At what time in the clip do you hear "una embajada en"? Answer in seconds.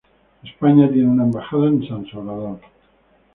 1.11-1.87